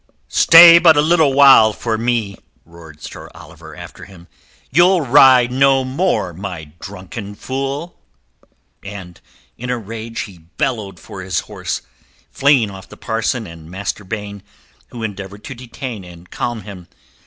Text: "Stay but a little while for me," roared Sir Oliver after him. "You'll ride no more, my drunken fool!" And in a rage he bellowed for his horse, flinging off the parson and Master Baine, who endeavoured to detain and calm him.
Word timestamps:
"Stay 0.29 0.79
but 0.79 0.97
a 0.97 0.99
little 1.01 1.31
while 1.31 1.71
for 1.73 1.95
me," 1.95 2.35
roared 2.65 3.03
Sir 3.03 3.29
Oliver 3.35 3.75
after 3.75 4.05
him. 4.05 4.27
"You'll 4.71 5.01
ride 5.01 5.51
no 5.51 5.83
more, 5.83 6.33
my 6.33 6.71
drunken 6.79 7.35
fool!" 7.35 7.95
And 8.81 9.21
in 9.59 9.69
a 9.69 9.77
rage 9.77 10.21
he 10.21 10.39
bellowed 10.39 10.99
for 10.99 11.21
his 11.21 11.41
horse, 11.41 11.83
flinging 12.31 12.71
off 12.71 12.89
the 12.89 12.97
parson 12.97 13.45
and 13.45 13.69
Master 13.69 14.03
Baine, 14.03 14.41
who 14.87 15.03
endeavoured 15.03 15.43
to 15.43 15.53
detain 15.53 16.03
and 16.03 16.31
calm 16.31 16.61
him. 16.61 16.87